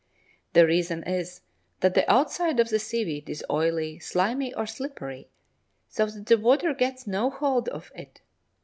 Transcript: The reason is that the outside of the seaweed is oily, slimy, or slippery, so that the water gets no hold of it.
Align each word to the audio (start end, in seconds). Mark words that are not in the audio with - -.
The 0.53 0.65
reason 0.65 1.03
is 1.07 1.41
that 1.81 1.93
the 1.93 2.11
outside 2.11 2.59
of 2.59 2.69
the 2.69 2.79
seaweed 2.79 3.29
is 3.29 3.45
oily, 3.51 3.99
slimy, 3.99 4.51
or 4.51 4.65
slippery, 4.65 5.29
so 5.89 6.07
that 6.07 6.25
the 6.25 6.39
water 6.39 6.73
gets 6.73 7.05
no 7.05 7.29
hold 7.29 7.69
of 7.69 7.91
it. 7.93 8.21